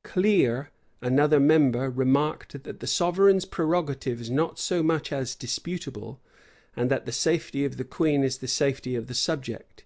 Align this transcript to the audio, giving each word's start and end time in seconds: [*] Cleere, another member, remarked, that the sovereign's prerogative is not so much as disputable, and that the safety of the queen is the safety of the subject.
[*] 0.00 0.02
Cleere, 0.02 0.70
another 1.02 1.38
member, 1.38 1.90
remarked, 1.90 2.62
that 2.64 2.80
the 2.80 2.86
sovereign's 2.86 3.44
prerogative 3.44 4.18
is 4.18 4.30
not 4.30 4.58
so 4.58 4.82
much 4.82 5.12
as 5.12 5.34
disputable, 5.34 6.22
and 6.74 6.90
that 6.90 7.04
the 7.04 7.12
safety 7.12 7.66
of 7.66 7.76
the 7.76 7.84
queen 7.84 8.24
is 8.24 8.38
the 8.38 8.48
safety 8.48 8.94
of 8.96 9.08
the 9.08 9.14
subject. 9.14 9.84